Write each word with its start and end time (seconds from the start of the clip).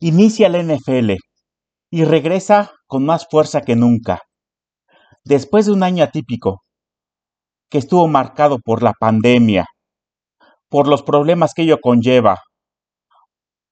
Inicia 0.00 0.48
la 0.48 0.62
NFL 0.62 1.14
y 1.90 2.04
regresa 2.04 2.70
con 2.86 3.04
más 3.04 3.26
fuerza 3.28 3.62
que 3.62 3.74
nunca. 3.74 4.20
Después 5.24 5.66
de 5.66 5.72
un 5.72 5.82
año 5.82 6.04
atípico, 6.04 6.62
que 7.68 7.78
estuvo 7.78 8.06
marcado 8.06 8.58
por 8.64 8.84
la 8.84 8.92
pandemia, 8.92 9.64
por 10.68 10.86
los 10.86 11.02
problemas 11.02 11.52
que 11.52 11.62
ello 11.62 11.78
conlleva, 11.82 12.38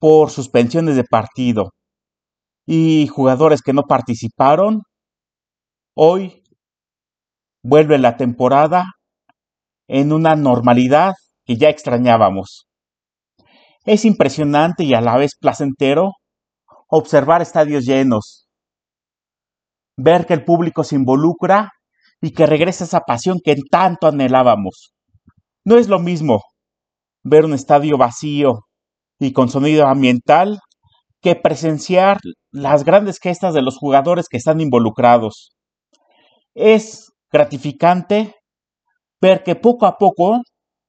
por 0.00 0.30
suspensiones 0.30 0.96
de 0.96 1.04
partido 1.04 1.70
y 2.66 3.06
jugadores 3.06 3.62
que 3.62 3.72
no 3.72 3.84
participaron, 3.84 4.82
hoy 5.94 6.42
vuelve 7.62 7.98
la 7.98 8.16
temporada 8.16 8.84
en 9.88 10.12
una 10.12 10.34
normalidad 10.34 11.12
que 11.44 11.56
ya 11.56 11.68
extrañábamos. 11.68 12.66
Es 13.86 14.04
impresionante 14.04 14.82
y 14.82 14.94
a 14.94 15.00
la 15.00 15.16
vez 15.16 15.36
placentero 15.40 16.12
observar 16.88 17.40
estadios 17.40 17.84
llenos, 17.84 18.48
ver 19.96 20.26
que 20.26 20.34
el 20.34 20.44
público 20.44 20.84
se 20.84 20.96
involucra 20.96 21.70
y 22.20 22.32
que 22.32 22.46
regresa 22.46 22.84
esa 22.84 23.00
pasión 23.00 23.38
que 23.44 23.54
tanto 23.70 24.08
anhelábamos. 24.08 24.92
No 25.64 25.78
es 25.78 25.88
lo 25.88 26.00
mismo 26.00 26.42
ver 27.22 27.44
un 27.44 27.54
estadio 27.54 27.96
vacío 27.96 28.60
y 29.20 29.32
con 29.32 29.48
sonido 29.48 29.86
ambiental 29.86 30.58
que 31.20 31.36
presenciar 31.36 32.18
las 32.50 32.84
grandes 32.84 33.18
gestas 33.20 33.54
de 33.54 33.62
los 33.62 33.78
jugadores 33.78 34.28
que 34.28 34.36
están 34.36 34.60
involucrados. 34.60 35.56
Es 36.54 37.12
gratificante 37.30 38.34
ver 39.20 39.42
que 39.42 39.54
poco 39.56 39.86
a 39.86 39.96
poco 39.98 40.40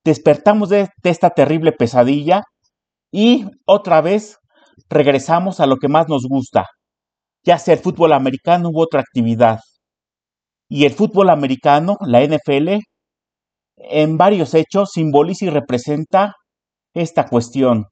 despertamos 0.04 0.70
de, 0.70 0.90
esta 1.04 1.30
terrible 1.32 1.72
pesadilla 1.72 2.44
y 3.18 3.48
otra 3.66 4.02
vez 4.02 4.38
regresamos 4.90 5.60
a 5.60 5.66
lo 5.66 5.78
que 5.78 5.88
más 5.88 6.08
nos 6.08 6.28
gusta, 6.30 6.68
ya 7.44 7.58
sea 7.58 7.74
el 7.74 7.80
fútbol 7.80 8.14
americano 8.14 8.70
u 8.70 8.80
otra 8.80 9.02
actividad. 9.02 9.58
Y 10.70 10.86
el 10.86 10.94
fútbol 10.94 11.32
americano, 11.32 11.98
la 12.02 12.22
NFL, 12.22 12.78
en 13.78 14.18
varios 14.20 14.54
hechos 14.54 14.92
simboliza 14.94 15.46
y 15.46 15.50
representa 15.50 16.34
esta 16.94 17.26
cuestión. 17.28 17.86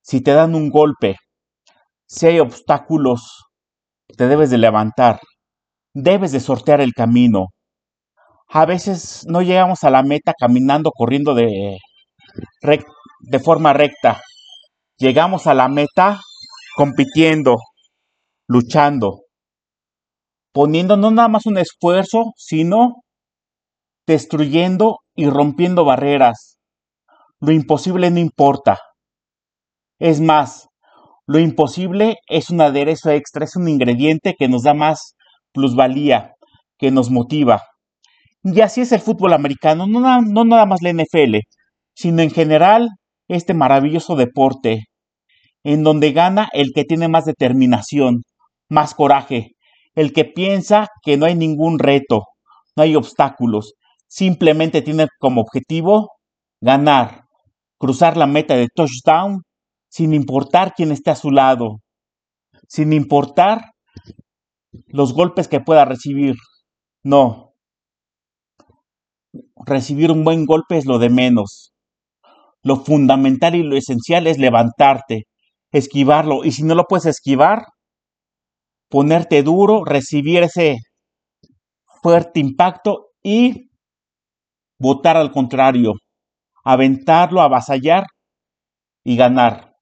Si 0.00 0.20
te 0.20 0.30
dan 0.30 0.54
un 0.54 0.70
golpe, 0.70 1.16
si 2.06 2.28
hay 2.28 2.38
obstáculos, 2.38 3.42
te 4.16 4.28
debes 4.28 4.48
de 4.50 4.58
levantar, 4.58 5.18
debes 5.92 6.30
de 6.30 6.38
sortear 6.38 6.80
el 6.80 6.92
camino. 6.92 7.46
A 8.46 8.64
veces 8.64 9.24
no 9.26 9.42
llegamos 9.42 9.82
a 9.82 9.90
la 9.90 10.04
meta 10.04 10.34
caminando, 10.38 10.92
corriendo 10.92 11.34
de, 11.34 11.78
de 13.26 13.38
forma 13.38 13.72
recta. 13.72 14.20
Llegamos 14.98 15.46
a 15.46 15.54
la 15.54 15.68
meta 15.68 16.20
compitiendo, 16.76 17.56
luchando, 18.46 19.22
poniendo 20.52 20.96
no 20.96 21.10
nada 21.10 21.28
más 21.28 21.46
un 21.46 21.58
esfuerzo, 21.58 22.32
sino 22.36 23.02
destruyendo 24.06 24.98
y 25.14 25.28
rompiendo 25.28 25.84
barreras. 25.84 26.58
Lo 27.40 27.52
imposible 27.52 28.10
no 28.10 28.20
importa. 28.20 28.78
Es 29.98 30.20
más, 30.20 30.68
lo 31.26 31.38
imposible 31.38 32.16
es 32.28 32.50
un 32.50 32.60
aderezo 32.60 33.10
extra, 33.10 33.44
es 33.44 33.56
un 33.56 33.68
ingrediente 33.68 34.34
que 34.38 34.48
nos 34.48 34.62
da 34.62 34.74
más 34.74 35.14
plusvalía, 35.52 36.34
que 36.78 36.90
nos 36.90 37.10
motiva. 37.10 37.62
Y 38.42 38.60
así 38.60 38.82
es 38.82 38.92
el 38.92 39.00
fútbol 39.00 39.32
americano, 39.32 39.86
no, 39.86 40.20
no 40.20 40.44
nada 40.44 40.66
más 40.66 40.82
la 40.82 40.90
NFL, 40.92 41.38
sino 41.94 42.22
en 42.22 42.30
general 42.30 42.90
este 43.28 43.54
maravilloso 43.54 44.16
deporte, 44.16 44.84
en 45.64 45.82
donde 45.82 46.12
gana 46.12 46.48
el 46.52 46.72
que 46.74 46.84
tiene 46.84 47.08
más 47.08 47.24
determinación, 47.24 48.22
más 48.68 48.94
coraje, 48.94 49.52
el 49.94 50.12
que 50.12 50.24
piensa 50.24 50.88
que 51.02 51.16
no 51.16 51.26
hay 51.26 51.34
ningún 51.34 51.78
reto, 51.78 52.24
no 52.76 52.82
hay 52.82 52.96
obstáculos, 52.96 53.74
simplemente 54.08 54.82
tiene 54.82 55.06
como 55.18 55.40
objetivo 55.40 56.10
ganar, 56.60 57.22
cruzar 57.78 58.16
la 58.16 58.26
meta 58.26 58.56
de 58.56 58.68
touchdown 58.74 59.42
sin 59.88 60.14
importar 60.14 60.72
quién 60.74 60.90
esté 60.90 61.10
a 61.10 61.16
su 61.16 61.30
lado, 61.30 61.78
sin 62.68 62.92
importar 62.92 63.72
los 64.88 65.12
golpes 65.12 65.48
que 65.48 65.60
pueda 65.60 65.84
recibir. 65.84 66.34
No. 67.04 67.52
Recibir 69.66 70.10
un 70.10 70.24
buen 70.24 70.46
golpe 70.46 70.78
es 70.78 70.86
lo 70.86 70.98
de 70.98 71.10
menos. 71.10 71.73
Lo 72.64 72.76
fundamental 72.76 73.54
y 73.54 73.62
lo 73.62 73.76
esencial 73.76 74.26
es 74.26 74.38
levantarte, 74.38 75.24
esquivarlo. 75.70 76.44
Y 76.44 76.52
si 76.52 76.64
no 76.64 76.74
lo 76.74 76.84
puedes 76.84 77.06
esquivar, 77.06 77.66
ponerte 78.88 79.42
duro, 79.42 79.84
recibir 79.84 80.42
ese 80.42 80.78
fuerte 82.02 82.40
impacto 82.40 83.08
y 83.22 83.70
votar 84.78 85.16
al 85.16 85.32
contrario, 85.32 85.94
aventarlo, 86.64 87.40
avasallar 87.40 88.04
y 89.04 89.16
ganar. 89.16 89.74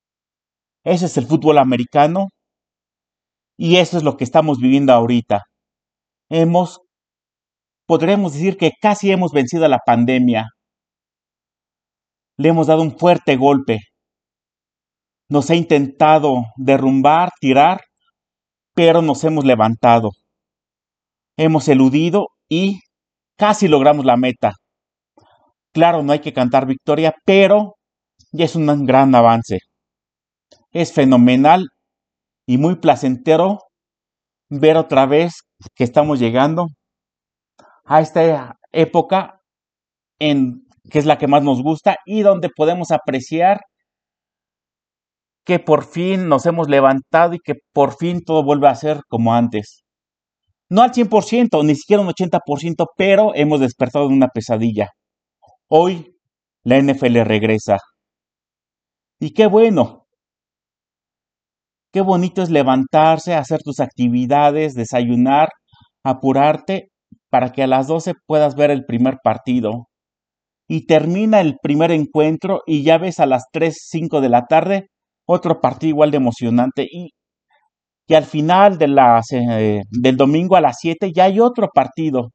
Ese 0.84 1.06
es 1.06 1.16
el 1.16 1.26
fútbol 1.26 1.58
americano 1.58 2.28
y 3.56 3.76
eso 3.76 3.96
es 3.96 4.02
lo 4.02 4.16
que 4.16 4.24
estamos 4.24 4.58
viviendo 4.58 4.92
ahorita. 4.92 5.42
Hemos, 6.30 6.80
podremos 7.86 8.32
decir 8.34 8.56
que 8.56 8.72
casi 8.80 9.12
hemos 9.12 9.32
vencido 9.32 9.66
a 9.66 9.68
la 9.68 9.78
pandemia. 9.84 10.46
Le 12.38 12.48
hemos 12.48 12.66
dado 12.66 12.82
un 12.82 12.98
fuerte 12.98 13.36
golpe. 13.36 13.78
Nos 15.28 15.50
ha 15.50 15.54
intentado 15.54 16.44
derrumbar, 16.56 17.30
tirar, 17.40 17.80
pero 18.74 19.02
nos 19.02 19.24
hemos 19.24 19.44
levantado. 19.44 20.10
Hemos 21.36 21.68
eludido 21.68 22.28
y 22.48 22.80
casi 23.36 23.68
logramos 23.68 24.04
la 24.04 24.16
meta. 24.16 24.52
Claro, 25.72 26.02
no 26.02 26.12
hay 26.12 26.20
que 26.20 26.34
cantar 26.34 26.66
victoria, 26.66 27.14
pero 27.24 27.76
ya 28.30 28.44
es 28.44 28.56
un 28.56 28.86
gran 28.86 29.14
avance. 29.14 29.58
Es 30.70 30.92
fenomenal 30.92 31.68
y 32.46 32.58
muy 32.58 32.76
placentero 32.76 33.58
ver 34.50 34.76
otra 34.76 35.06
vez 35.06 35.44
que 35.74 35.84
estamos 35.84 36.18
llegando 36.18 36.66
a 37.84 38.00
esta 38.00 38.58
época 38.72 39.40
en 40.18 40.61
que 40.90 40.98
es 40.98 41.06
la 41.06 41.18
que 41.18 41.28
más 41.28 41.42
nos 41.42 41.62
gusta 41.62 41.96
y 42.06 42.22
donde 42.22 42.48
podemos 42.54 42.90
apreciar 42.90 43.60
que 45.44 45.58
por 45.58 45.84
fin 45.84 46.28
nos 46.28 46.46
hemos 46.46 46.68
levantado 46.68 47.34
y 47.34 47.38
que 47.44 47.54
por 47.72 47.96
fin 47.96 48.22
todo 48.24 48.44
vuelve 48.44 48.68
a 48.68 48.74
ser 48.74 49.00
como 49.08 49.34
antes. 49.34 49.82
No 50.70 50.82
al 50.82 50.92
100%, 50.92 51.64
ni 51.64 51.74
siquiera 51.74 52.02
un 52.02 52.08
80%, 52.08 52.86
pero 52.96 53.32
hemos 53.34 53.60
despertado 53.60 54.08
de 54.08 54.14
una 54.14 54.28
pesadilla. 54.28 54.90
Hoy 55.68 56.16
la 56.64 56.78
NFL 56.80 57.22
regresa. 57.24 57.78
Y 59.20 59.32
qué 59.34 59.46
bueno. 59.46 60.06
Qué 61.92 62.00
bonito 62.00 62.42
es 62.42 62.50
levantarse, 62.50 63.34
hacer 63.34 63.60
tus 63.62 63.80
actividades, 63.80 64.74
desayunar, 64.74 65.50
apurarte 66.04 66.88
para 67.30 67.52
que 67.52 67.62
a 67.62 67.66
las 67.66 67.86
12 67.86 68.14
puedas 68.26 68.54
ver 68.54 68.70
el 68.70 68.84
primer 68.86 69.18
partido. 69.22 69.88
Y 70.74 70.86
termina 70.86 71.40
el 71.42 71.58
primer 71.62 71.90
encuentro 71.92 72.62
y 72.66 72.82
ya 72.82 72.96
ves 72.98 73.20
a 73.20 73.26
las 73.26 73.44
3, 73.52 73.76
5 73.90 74.20
de 74.22 74.28
la 74.30 74.46
tarde 74.46 74.88
otro 75.26 75.60
partido 75.60 75.90
igual 75.90 76.10
de 76.10 76.16
emocionante 76.16 76.86
y, 76.90 77.10
y 78.08 78.14
al 78.14 78.24
final 78.24 78.78
de 78.78 78.86
eh, 79.32 79.82
del 79.90 80.16
domingo 80.16 80.56
a 80.56 80.62
las 80.62 80.78
7 80.80 81.12
ya 81.14 81.24
hay 81.24 81.40
otro 81.40 81.68
partido, 81.74 82.30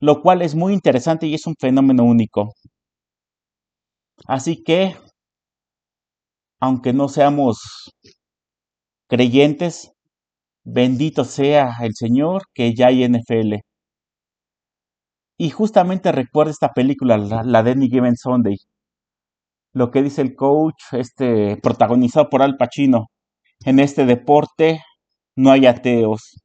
lo 0.00 0.22
cual 0.22 0.42
es 0.42 0.56
muy 0.56 0.72
interesante 0.74 1.28
y 1.28 1.34
es 1.34 1.46
un 1.46 1.54
fenómeno 1.56 2.02
único. 2.04 2.52
Así 4.26 4.62
que, 4.62 4.94
aunque 6.60 6.92
no 6.92 7.08
seamos 7.08 7.58
creyentes, 9.08 9.92
bendito 10.64 11.24
sea 11.24 11.70
el 11.82 11.94
Señor 11.94 12.42
que 12.54 12.74
ya 12.74 12.88
hay 12.88 13.04
NFL. 13.04 13.62
Y 15.38 15.50
justamente 15.50 16.10
recuerda 16.10 16.50
esta 16.50 16.72
película, 16.72 17.16
la, 17.16 17.62
de 17.62 17.70
Any 17.70 17.88
Given 17.88 18.16
Sunday, 18.16 18.56
lo 19.72 19.90
que 19.90 20.02
dice 20.02 20.20
el 20.22 20.34
coach, 20.34 20.82
este, 20.92 21.56
protagonizado 21.58 22.28
por 22.28 22.42
Al 22.42 22.56
Pacino. 22.56 23.06
En 23.64 23.78
este 23.78 24.04
deporte 24.06 24.80
no 25.36 25.50
hay 25.52 25.66
ateos. 25.66 26.40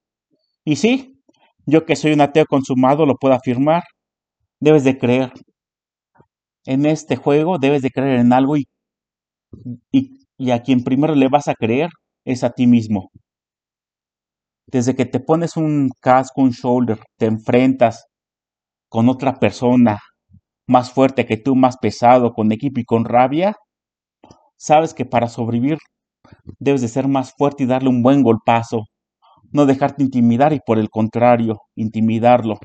Y 0.65 0.77
sí, 0.77 1.21
yo 1.65 1.85
que 1.85 1.95
soy 1.95 2.13
un 2.13 2.21
ateo 2.21 2.45
consumado 2.45 3.05
lo 3.05 3.15
puedo 3.15 3.33
afirmar. 3.35 3.83
Debes 4.59 4.83
de 4.83 4.97
creer. 4.99 5.33
En 6.65 6.85
este 6.85 7.15
juego 7.15 7.57
debes 7.57 7.81
de 7.81 7.89
creer 7.91 8.19
en 8.19 8.33
algo 8.33 8.57
y, 8.57 8.65
y, 9.91 10.19
y 10.37 10.51
a 10.51 10.61
quien 10.61 10.83
primero 10.83 11.15
le 11.15 11.29
vas 11.29 11.47
a 11.47 11.55
creer 11.55 11.89
es 12.25 12.43
a 12.43 12.51
ti 12.51 12.67
mismo. 12.67 13.09
Desde 14.67 14.95
que 14.95 15.05
te 15.05 15.19
pones 15.19 15.57
un 15.57 15.89
casco, 16.01 16.41
un 16.41 16.51
shoulder, 16.51 16.99
te 17.17 17.27
enfrentas 17.27 18.05
con 18.93 19.09
otra 19.09 19.39
persona, 19.39 19.97
más 20.67 20.91
fuerte 20.91 21.25
que 21.25 21.35
tú, 21.37 21.55
más 21.55 21.77
pesado, 21.77 22.31
con 22.33 22.51
equipo 22.51 22.79
y 22.79 22.85
con 22.85 23.05
rabia, 23.05 23.55
sabes 24.55 24.93
que 24.93 25.03
para 25.03 25.29
sobrevivir 25.29 25.79
debes 26.59 26.81
de 26.81 26.87
ser 26.89 27.07
más 27.07 27.33
fuerte 27.35 27.63
y 27.63 27.65
darle 27.65 27.89
un 27.89 28.03
buen 28.03 28.21
golpazo, 28.21 28.83
no 29.51 29.65
dejarte 29.65 30.03
intimidar 30.03 30.53
y 30.53 30.59
por 30.59 30.77
el 30.77 30.91
contrario, 30.91 31.61
intimidarlo. 31.75 32.59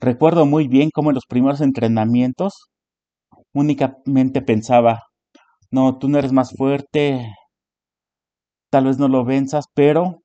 Recuerdo 0.00 0.46
muy 0.46 0.66
bien 0.66 0.88
cómo 0.94 1.10
en 1.10 1.16
los 1.16 1.26
primeros 1.26 1.60
entrenamientos 1.60 2.70
únicamente 3.52 4.40
pensaba, 4.40 5.02
no, 5.70 5.98
tú 5.98 6.08
no 6.08 6.18
eres 6.18 6.32
más 6.32 6.52
fuerte, 6.56 7.34
tal 8.70 8.84
vez 8.86 8.98
no 8.98 9.08
lo 9.08 9.24
venzas, 9.26 9.66
pero 9.74 10.22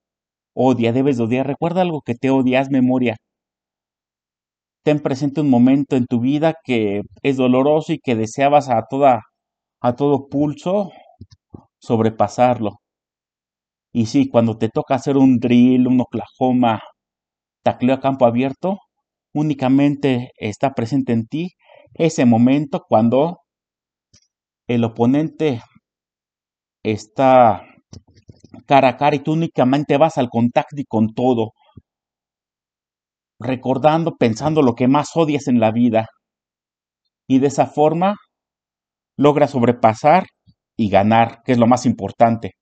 odia, 0.55 0.93
debes 0.93 1.17
de 1.17 1.23
odiar. 1.23 1.47
Recuerda 1.47 1.81
algo 1.81 2.01
que 2.01 2.15
te 2.15 2.29
odias, 2.29 2.69
memoria. 2.71 3.17
Ten 4.85 4.99
presente 4.99 5.41
un 5.41 5.49
momento 5.49 5.95
en 5.95 6.05
tu 6.05 6.19
vida 6.19 6.55
que 6.63 7.01
es 7.23 7.37
doloroso 7.37 7.93
y 7.93 7.99
que 7.99 8.15
deseabas 8.15 8.69
a 8.69 8.83
toda 8.89 9.21
a 9.81 9.95
todo 9.95 10.27
pulso 10.29 10.91
sobrepasarlo. 11.79 12.79
Y 13.93 14.07
sí, 14.07 14.27
cuando 14.29 14.57
te 14.57 14.67
toca 14.69 14.95
hacer 14.95 15.15
un 15.17 15.37
drill, 15.39 15.87
un 15.87 16.01
Oklahoma, 16.01 16.81
tacleo 17.63 17.95
a 17.95 18.01
campo 18.01 18.25
abierto, 18.25 18.79
únicamente 19.33 20.31
está 20.37 20.73
presente 20.73 21.13
en 21.13 21.27
ti 21.27 21.51
ese 21.95 22.25
momento 22.25 22.85
cuando 22.89 23.39
el 24.67 24.83
oponente 24.83 25.61
está 26.83 27.63
cara 28.65 28.89
a 28.89 28.97
cara 28.97 29.15
y 29.15 29.19
tú 29.19 29.33
únicamente 29.33 29.97
vas 29.97 30.17
al 30.17 30.29
contacto 30.29 30.75
y 30.81 30.85
con 30.85 31.13
todo, 31.13 31.53
recordando, 33.41 34.15
pensando 34.17 34.61
lo 34.61 34.75
que 34.75 34.87
más 34.87 35.11
odias 35.15 35.47
en 35.47 35.59
la 35.59 35.71
vida. 35.71 36.07
Y 37.27 37.39
de 37.39 37.47
esa 37.47 37.65
forma 37.67 38.15
logra 39.17 39.47
sobrepasar 39.47 40.25
y 40.77 40.89
ganar, 40.89 41.41
que 41.43 41.53
es 41.53 41.57
lo 41.57 41.67
más 41.67 41.85
importante. 41.85 42.53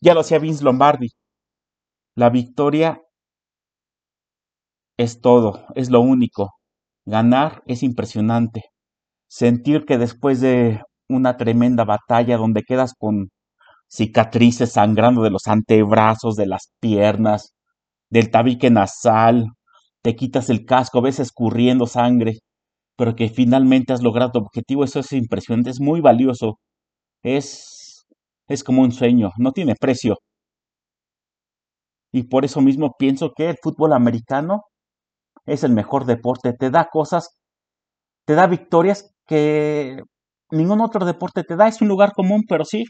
Ya 0.00 0.14
lo 0.14 0.20
hacía 0.20 0.38
Vince 0.38 0.64
Lombardi. 0.64 1.08
La 2.16 2.30
victoria 2.30 3.00
es 4.98 5.20
todo, 5.20 5.66
es 5.74 5.90
lo 5.90 6.00
único. 6.00 6.50
Ganar 7.06 7.62
es 7.66 7.82
impresionante. 7.82 8.64
Sentir 9.28 9.84
que 9.86 9.98
después 9.98 10.40
de 10.40 10.82
una 11.08 11.36
tremenda 11.36 11.84
batalla 11.84 12.36
donde 12.36 12.62
quedas 12.62 12.94
con 12.98 13.30
cicatrices 13.88 14.72
sangrando 14.72 15.22
de 15.22 15.30
los 15.30 15.46
antebrazos, 15.46 16.36
de 16.36 16.46
las 16.46 16.72
piernas, 16.80 17.52
del 18.10 18.30
tabique 18.30 18.70
nasal, 18.70 19.46
te 20.02 20.16
quitas 20.16 20.50
el 20.50 20.64
casco, 20.66 21.02
ves 21.02 21.20
escurriendo 21.20 21.86
sangre, 21.86 22.38
pero 22.96 23.16
que 23.16 23.28
finalmente 23.30 23.92
has 23.94 24.02
logrado 24.02 24.32
tu 24.32 24.38
objetivo, 24.40 24.84
eso 24.84 25.00
es 25.00 25.12
impresionante, 25.12 25.70
es 25.70 25.80
muy 25.80 26.00
valioso, 26.00 26.58
es, 27.22 28.06
es 28.48 28.64
como 28.64 28.82
un 28.82 28.92
sueño, 28.92 29.30
no 29.38 29.52
tiene 29.52 29.74
precio. 29.80 30.16
Y 32.12 32.24
por 32.24 32.44
eso 32.44 32.60
mismo 32.60 32.94
pienso 32.98 33.32
que 33.36 33.48
el 33.50 33.56
fútbol 33.62 33.92
americano 33.92 34.62
es 35.46 35.64
el 35.64 35.72
mejor 35.72 36.06
deporte, 36.06 36.52
te 36.54 36.70
da 36.70 36.88
cosas, 36.92 37.38
te 38.26 38.34
da 38.34 38.46
victorias 38.48 39.14
que 39.26 39.98
ningún 40.50 40.80
otro 40.80 41.06
deporte 41.06 41.44
te 41.44 41.56
da, 41.56 41.68
es 41.68 41.82
un 41.82 41.88
lugar 41.88 42.12
común, 42.14 42.44
pero 42.48 42.64
sí, 42.64 42.84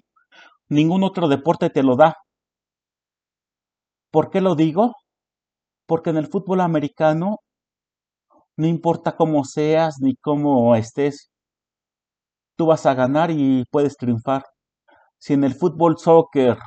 ningún 0.71 1.05
otro 1.05 1.29
deporte 1.29 1.71
te 1.71 1.83
lo 1.85 1.97
da. 1.97 2.17
¿Por 4.13 4.31
qué 4.31 4.41
lo 4.41 4.55
digo? 4.55 4.95
Porque 5.93 6.09
en 6.09 6.17
el 6.17 6.27
fútbol 6.27 6.63
americano 6.63 7.41
no 8.57 8.67
importa 8.67 9.15
cómo 9.15 9.45
seas 9.45 9.97
ni 10.01 10.17
cómo 10.17 10.75
estés, 10.75 11.31
tú 12.57 12.65
vas 12.65 12.87
a 12.87 12.95
ganar 12.95 13.31
y 13.31 13.65
puedes 13.71 13.99
triunfar. 13.99 14.43
Si 15.19 15.35
en 15.35 15.45
el 15.45 15.55
fútbol 15.55 15.99
soccer 15.99 16.59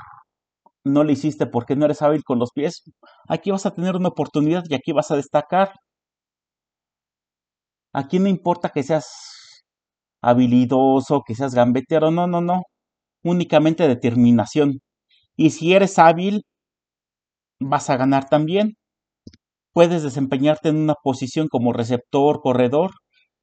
no 0.84 1.04
lo 1.04 1.12
hiciste 1.12 1.48
porque 1.48 1.76
no 1.76 1.86
eres 1.86 2.04
hábil 2.04 2.24
con 2.24 2.40
los 2.40 2.52
pies, 2.52 2.84
aquí 3.28 3.50
vas 3.52 3.66
a 3.66 3.74
tener 3.74 3.96
una 3.96 4.10
oportunidad 4.10 4.64
y 4.70 4.76
aquí 4.76 4.92
vas 4.92 5.10
a 5.10 5.16
destacar. 5.16 5.74
Aquí 7.94 8.20
no 8.20 8.28
importa 8.28 8.70
que 8.70 8.84
seas 8.84 9.08
habilidoso, 10.22 11.24
que 11.26 11.34
seas 11.34 11.56
gambetero, 11.56 12.12
no, 12.12 12.28
no, 12.28 12.42
no. 12.42 12.64
Únicamente 13.24 13.88
determinación. 13.88 14.82
Y 15.38 15.52
si 15.52 15.74
eres 15.74 16.00
hábil, 16.00 16.44
vas 17.60 17.90
a 17.90 17.98
ganar 17.98 18.30
también 18.30 18.78
puedes 19.76 20.04
desempeñarte 20.04 20.70
en 20.70 20.78
una 20.78 20.96
posición 20.96 21.50
como 21.50 21.74
receptor, 21.74 22.40
corredor, 22.42 22.92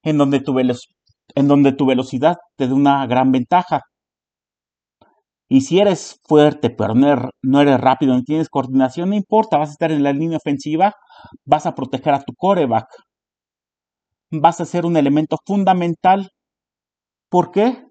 en 0.03 0.17
donde 0.17 0.39
tu, 0.41 0.57
en 0.59 1.47
donde 1.47 1.73
tu 1.73 1.85
velocidad 1.85 2.37
te 2.57 2.67
da 2.67 2.73
una 2.73 3.05
gran 3.05 3.31
ventaja. 3.31 3.81
Y 5.47 5.61
si 5.61 5.79
eres 5.79 6.19
fuerte, 6.25 6.71
pero 6.71 6.95
no 6.95 7.29
no 7.43 7.61
eres 7.61 7.79
rápido, 7.79 8.15
no 8.15 8.23
tienes 8.23 8.49
coordinación, 8.49 9.09
no 9.09 9.15
importa, 9.15 9.57
vas 9.57 9.69
a 9.69 9.73
estar 9.73 9.91
en 9.91 10.01
la 10.01 10.11
línea 10.11 10.37
ofensiva, 10.37 10.93
vas 11.45 11.67
a 11.67 11.75
proteger 11.75 12.15
a 12.15 12.21
tu 12.23 12.33
coreback. 12.35 12.87
Vas 14.31 14.59
a 14.59 14.65
ser 14.65 14.85
un 14.85 14.97
elemento 14.97 15.37
fundamental. 15.45 16.31
¿Por 17.29 17.51
qué? 17.51 17.85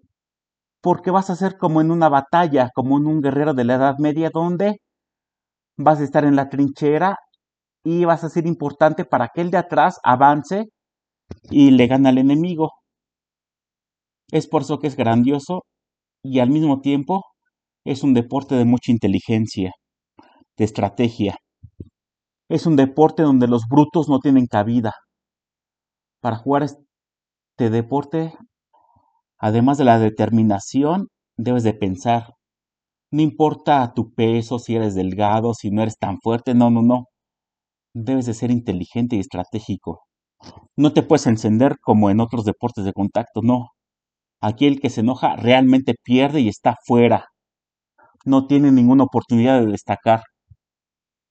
Porque 0.82 1.10
vas 1.10 1.30
a 1.30 1.36
ser 1.36 1.56
como 1.58 1.80
en 1.80 1.90
una 1.90 2.08
batalla, 2.08 2.70
como 2.74 2.98
en 2.98 3.06
un 3.06 3.22
guerrero 3.22 3.54
de 3.54 3.64
la 3.64 3.74
Edad 3.76 3.94
Media, 3.98 4.30
donde 4.32 4.78
vas 5.76 6.00
a 6.00 6.04
estar 6.04 6.24
en 6.24 6.36
la 6.36 6.48
trinchera 6.48 7.16
y 7.84 8.04
vas 8.04 8.24
a 8.24 8.28
ser 8.28 8.46
importante 8.46 9.04
para 9.04 9.28
que 9.28 9.40
el 9.40 9.50
de 9.50 9.58
atrás 9.58 9.98
avance 10.04 10.66
y 11.50 11.70
le 11.72 11.86
gane 11.86 12.08
al 12.08 12.18
enemigo. 12.18 12.70
Es 14.30 14.46
por 14.46 14.62
eso 14.62 14.78
que 14.78 14.86
es 14.86 14.96
grandioso 14.96 15.64
y 16.22 16.40
al 16.40 16.50
mismo 16.50 16.80
tiempo 16.80 17.24
es 17.84 18.02
un 18.02 18.14
deporte 18.14 18.54
de 18.54 18.64
mucha 18.64 18.92
inteligencia, 18.92 19.72
de 20.56 20.64
estrategia. 20.64 21.36
Es 22.48 22.66
un 22.66 22.76
deporte 22.76 23.22
donde 23.22 23.48
los 23.48 23.62
brutos 23.68 24.08
no 24.08 24.20
tienen 24.20 24.46
cabida. 24.46 24.92
Para 26.20 26.36
jugar 26.36 26.62
este 26.62 27.70
deporte, 27.70 28.34
además 29.38 29.78
de 29.78 29.84
la 29.84 29.98
determinación, 29.98 31.08
debes 31.36 31.64
de 31.64 31.74
pensar. 31.74 32.34
No 33.10 33.22
importa 33.22 33.92
tu 33.94 34.12
peso, 34.14 34.58
si 34.58 34.76
eres 34.76 34.94
delgado, 34.94 35.54
si 35.54 35.70
no 35.70 35.82
eres 35.82 35.98
tan 35.98 36.18
fuerte, 36.20 36.54
no, 36.54 36.70
no, 36.70 36.82
no 36.82 37.06
debes 37.94 38.26
de 38.26 38.34
ser 38.34 38.50
inteligente 38.50 39.16
y 39.16 39.20
estratégico. 39.20 40.02
No 40.76 40.92
te 40.92 41.02
puedes 41.02 41.26
encender 41.26 41.76
como 41.82 42.10
en 42.10 42.20
otros 42.20 42.44
deportes 42.44 42.84
de 42.84 42.92
contacto, 42.92 43.42
no. 43.42 43.68
Aquí 44.40 44.66
el 44.66 44.80
que 44.80 44.90
se 44.90 45.02
enoja 45.02 45.36
realmente 45.36 45.94
pierde 46.04 46.40
y 46.40 46.48
está 46.48 46.76
fuera. 46.86 47.26
No 48.24 48.48
tiene 48.48 48.72
ninguna 48.72 49.04
oportunidad 49.04 49.60
de 49.60 49.66
destacar. 49.66 50.22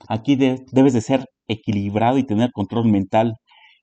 Aquí 0.07 0.35
debes 0.35 0.93
de 0.93 1.01
ser 1.01 1.25
equilibrado 1.47 2.17
y 2.19 2.23
tener 2.23 2.51
control 2.51 2.85
mental. 2.87 3.33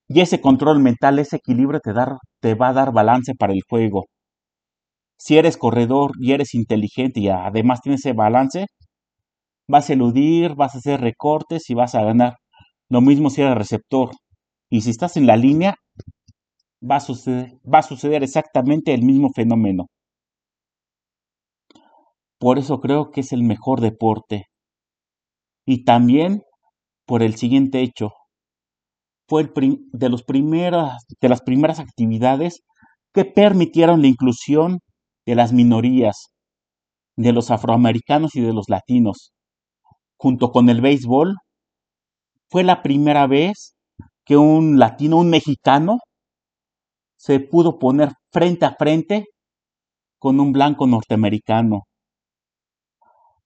Y 0.07 0.21
ese 0.21 0.41
control 0.41 0.79
mental, 0.79 1.19
ese 1.19 1.37
equilibrio 1.37 1.79
te, 1.81 1.93
te 2.41 2.55
va 2.55 2.69
a 2.69 2.73
dar 2.73 2.93
balance 2.93 3.35
para 3.35 3.53
el 3.53 3.61
juego. 3.69 4.05
Si 5.19 5.37
eres 5.37 5.55
corredor 5.57 6.13
y 6.19 6.31
eres 6.31 6.55
inteligente 6.55 7.19
y 7.19 7.29
además 7.29 7.81
tienes 7.81 7.99
ese 8.01 8.13
balance, 8.13 8.65
vas 9.67 9.89
a 9.89 9.93
eludir, 9.93 10.55
vas 10.55 10.75
a 10.75 10.79
hacer 10.79 11.01
recortes 11.01 11.69
y 11.69 11.73
vas 11.73 11.95
a 11.95 12.03
ganar. 12.03 12.35
Lo 12.89 13.01
mismo 13.01 13.29
si 13.29 13.41
eres 13.41 13.55
receptor. 13.55 14.11
Y 14.69 14.81
si 14.81 14.89
estás 14.89 15.17
en 15.17 15.27
la 15.27 15.37
línea, 15.37 15.75
va 16.81 16.97
a 16.97 16.99
suceder, 16.99 17.59
va 17.71 17.79
a 17.79 17.83
suceder 17.83 18.23
exactamente 18.23 18.93
el 18.93 19.03
mismo 19.03 19.29
fenómeno. 19.33 19.87
Por 22.39 22.57
eso 22.57 22.79
creo 22.79 23.11
que 23.11 23.21
es 23.21 23.33
el 23.33 23.43
mejor 23.43 23.81
deporte. 23.81 24.45
Y 25.65 25.83
también 25.83 26.43
por 27.09 27.23
el 27.23 27.35
siguiente 27.35 27.81
hecho. 27.81 28.11
Fue 29.27 29.41
el 29.41 29.51
de, 29.91 30.23
primeras, 30.27 31.03
de 31.19 31.29
las 31.29 31.41
primeras 31.41 31.79
actividades 31.79 32.61
que 33.15 33.25
permitieron 33.25 34.03
la 34.03 34.07
inclusión 34.07 34.79
de 35.25 35.33
las 35.33 35.51
minorías, 35.51 36.27
de 37.17 37.33
los 37.33 37.49
afroamericanos 37.49 38.35
y 38.35 38.41
de 38.41 38.53
los 38.53 38.69
latinos. 38.69 39.31
Junto 40.19 40.51
con 40.51 40.69
el 40.69 40.81
béisbol, 40.81 41.35
fue 42.49 42.63
la 42.63 42.81
primera 42.81 43.27
vez 43.27 43.75
que 44.25 44.37
un 44.37 44.79
latino, 44.79 45.17
un 45.17 45.29
mexicano, 45.29 45.99
se 47.17 47.39
pudo 47.39 47.79
poner 47.79 48.09
frente 48.31 48.65
a 48.65 48.75
frente 48.75 49.25
con 50.19 50.39
un 50.39 50.51
blanco 50.51 50.87
norteamericano, 50.87 51.83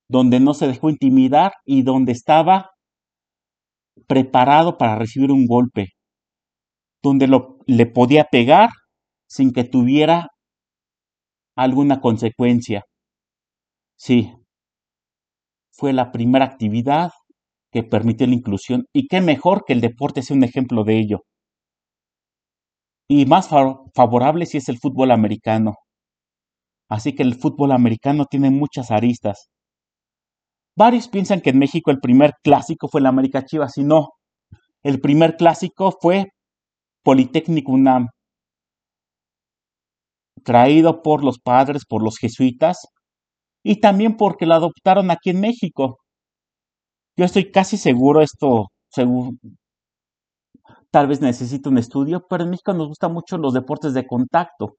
donde 0.08 0.40
no 0.40 0.54
se 0.54 0.68
dejó 0.68 0.90
intimidar 0.90 1.54
y 1.66 1.84
donde 1.84 2.12
estaba 2.12 2.72
preparado 4.08 4.78
para 4.78 4.96
recibir 4.96 5.32
un 5.32 5.46
golpe, 5.46 5.90
donde 7.02 7.28
le 7.66 7.86
podía 7.86 8.26
pegar 8.26 8.70
sin 9.28 9.52
que 9.52 9.64
tuviera 9.64 10.30
alguna 11.56 12.00
consecuencia. 12.02 12.84
Sí, 13.96 14.34
fue 15.72 15.94
la 15.94 16.12
primera 16.12 16.46
actividad 16.46 17.12
que 17.74 17.84
permite 17.84 18.28
la 18.28 18.36
inclusión 18.36 18.86
y 18.94 19.08
qué 19.08 19.20
mejor 19.20 19.64
que 19.66 19.74
el 19.74 19.82
deporte 19.82 20.22
sea 20.22 20.38
un 20.38 20.44
ejemplo 20.44 20.84
de 20.84 21.00
ello. 21.00 21.24
Y 23.10 23.26
más 23.26 23.50
favorable 23.50 24.46
si 24.46 24.58
es 24.58 24.70
el 24.70 24.78
fútbol 24.80 25.12
americano. 25.12 25.74
Así 26.90 27.16
que 27.16 27.24
el 27.24 27.36
fútbol 27.36 27.72
americano 27.72 28.26
tiene 28.30 28.52
muchas 28.52 28.92
aristas. 28.92 29.50
Varios 30.78 31.08
piensan 31.08 31.42
que 31.42 31.50
en 31.50 31.60
México 31.60 31.92
el 31.92 32.00
primer 32.00 32.34
clásico 32.44 32.88
fue 32.88 33.02
la 33.02 33.10
América 33.10 33.44
Chivas 33.44 33.78
y 33.78 33.84
no. 33.84 34.10
El 34.84 35.02
primer 35.02 35.36
clásico 35.36 35.98
fue 36.00 36.26
Politécnico 37.04 37.72
UNAM, 37.72 38.08
traído 40.44 41.02
por 41.02 41.24
los 41.24 41.40
padres, 41.40 41.86
por 41.88 42.04
los 42.04 42.18
jesuitas, 42.18 42.88
y 43.64 43.80
también 43.80 44.18
porque 44.18 44.46
lo 44.46 44.56
adoptaron 44.56 45.10
aquí 45.12 45.32
en 45.32 45.42
México. 45.42 46.00
Yo 47.18 47.26
estoy 47.26 47.52
casi 47.52 47.78
seguro, 47.78 48.22
esto 48.22 48.68
tal 50.92 51.08
vez 51.08 51.22
necesito 51.22 51.70
un 51.70 51.78
estudio, 51.78 52.26
pero 52.30 52.44
en 52.44 52.52
México 52.52 52.74
nos 52.74 52.88
gustan 52.88 53.14
mucho 53.14 53.38
los 53.38 53.54
deportes 53.54 53.94
de 53.94 54.06
contacto, 54.08 54.78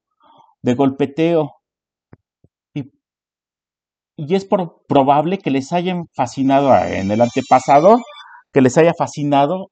de 0.63 0.75
golpeteo. 0.75 1.53
Y, 4.17 4.35
es 4.35 4.47
probable 4.89 5.39
que 5.39 5.51
les 5.51 5.73
hayan 5.73 6.07
fascinado 6.15 6.75
en 6.87 7.11
el 7.11 7.21
antepasado, 7.21 7.99
que 8.53 8.61
les 8.61 8.79
haya 8.79 8.95
fascinado 8.97 9.71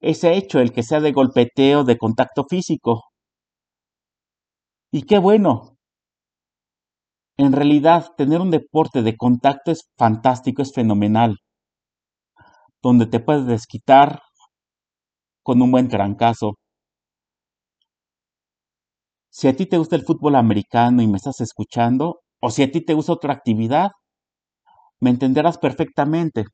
ese 0.00 0.34
hecho, 0.34 0.60
el 0.60 0.72
que 0.72 0.82
sea 0.82 1.00
de 1.00 1.12
golpeteo, 1.12 1.84
de 1.84 1.98
contacto 1.98 2.44
físico. 2.48 3.02
Y 4.92 5.02
qué 5.02 5.18
bueno. 5.18 5.77
En 7.40 7.52
realidad, 7.52 8.14
tener 8.16 8.40
un 8.40 8.50
deporte 8.50 9.02
de 9.02 9.16
contacto 9.16 9.70
es 9.70 9.88
fantástico, 9.96 10.60
es 10.60 10.72
fenomenal. 10.74 11.38
Donde 12.82 13.06
te 13.06 13.18
puedes 13.20 13.46
desquitar 13.46 14.20
con 15.42 15.60
un 15.62 15.70
buen 15.72 15.88
trancazo. 15.88 16.54
Si 19.30 19.48
a 19.48 19.56
ti 19.56 19.64
te 19.66 19.78
gusta 19.78 19.96
el 19.96 20.04
fútbol 20.04 20.34
americano 20.36 21.00
y 21.00 21.06
me 21.06 21.16
estás 21.16 21.40
escuchando, 21.40 22.20
o 22.42 22.50
si 22.50 22.62
a 22.62 22.70
ti 22.70 22.82
te 22.82 22.92
gusta 22.92 23.14
otra 23.14 23.32
actividad, 23.32 23.90
me 25.00 25.10
entenderás 25.10 25.58
perfectamente. 25.58 26.44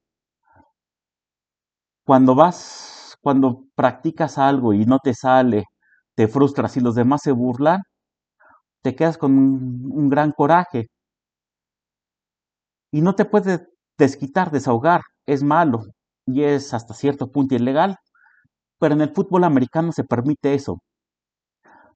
Cuando 2.07 2.35
vas, 2.35 3.17
cuando 3.23 3.65
practicas 3.75 4.37
algo 4.39 4.73
y 4.75 4.85
no 4.85 4.99
te 4.99 5.15
sale, 5.15 5.65
te 6.15 6.29
frustras 6.29 6.77
y 6.77 6.81
los 6.81 6.95
demás 6.95 7.23
se 7.23 7.33
burlan, 7.33 7.81
te 8.85 8.95
quedas 8.95 9.17
con 9.17 9.33
un, 9.33 10.11
gran 10.11 10.31
coraje. 10.33 10.89
Y 12.93 13.01
no 13.01 13.15
te 13.15 13.25
puedes 13.25 13.63
desquitar, 13.99 14.51
desahogar. 14.51 15.01
Es 15.27 15.43
malo 15.43 15.85
y 16.27 16.43
es 16.43 16.75
hasta 16.75 16.93
cierto 16.93 17.33
punto 17.33 17.55
ilegal. 17.55 17.97
Pero 18.79 18.95
en 18.95 19.01
el 19.01 19.15
fútbol 19.15 19.45
americano 19.45 19.91
se 19.91 20.05
permite 20.05 20.53
eso. 20.53 20.81